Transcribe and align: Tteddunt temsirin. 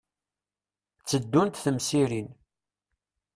Tteddunt 0.99 1.61
temsirin. 1.63 2.29